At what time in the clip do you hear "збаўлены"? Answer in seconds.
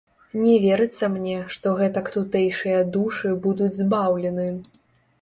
3.85-4.53